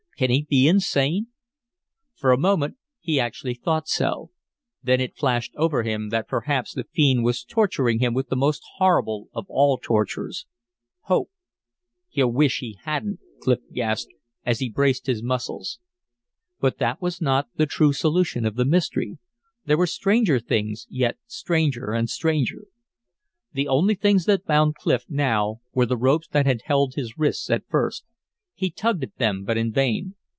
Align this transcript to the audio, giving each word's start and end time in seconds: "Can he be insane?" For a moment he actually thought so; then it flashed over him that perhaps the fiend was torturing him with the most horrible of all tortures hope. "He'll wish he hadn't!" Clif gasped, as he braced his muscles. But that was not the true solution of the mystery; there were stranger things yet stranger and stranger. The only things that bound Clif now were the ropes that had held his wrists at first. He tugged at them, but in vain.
"Can 0.17 0.29
he 0.29 0.45
be 0.47 0.67
insane?" 0.67 1.29
For 2.13 2.31
a 2.31 2.37
moment 2.37 2.77
he 2.99 3.19
actually 3.19 3.55
thought 3.55 3.87
so; 3.87 4.29
then 4.83 5.01
it 5.01 5.17
flashed 5.17 5.51
over 5.55 5.81
him 5.81 6.09
that 6.09 6.27
perhaps 6.27 6.75
the 6.75 6.83
fiend 6.83 7.23
was 7.23 7.43
torturing 7.43 7.97
him 7.97 8.13
with 8.13 8.27
the 8.29 8.35
most 8.35 8.61
horrible 8.77 9.29
of 9.33 9.47
all 9.49 9.79
tortures 9.81 10.45
hope. 11.05 11.31
"He'll 12.07 12.31
wish 12.31 12.59
he 12.59 12.77
hadn't!" 12.83 13.19
Clif 13.41 13.61
gasped, 13.73 14.13
as 14.45 14.59
he 14.59 14.69
braced 14.69 15.07
his 15.07 15.23
muscles. 15.23 15.79
But 16.59 16.77
that 16.77 17.01
was 17.01 17.19
not 17.19 17.47
the 17.55 17.65
true 17.65 17.91
solution 17.91 18.45
of 18.45 18.53
the 18.53 18.63
mystery; 18.65 19.17
there 19.65 19.75
were 19.77 19.87
stranger 19.87 20.39
things 20.39 20.85
yet 20.91 21.17
stranger 21.25 21.93
and 21.93 22.07
stranger. 22.07 22.65
The 23.53 23.67
only 23.67 23.95
things 23.95 24.25
that 24.25 24.45
bound 24.45 24.75
Clif 24.75 25.03
now 25.09 25.61
were 25.73 25.87
the 25.87 25.97
ropes 25.97 26.27
that 26.27 26.45
had 26.45 26.61
held 26.65 26.93
his 26.93 27.17
wrists 27.17 27.49
at 27.49 27.67
first. 27.67 28.05
He 28.53 28.69
tugged 28.69 29.01
at 29.03 29.17
them, 29.17 29.43
but 29.43 29.57
in 29.57 29.71
vain. 29.71 30.13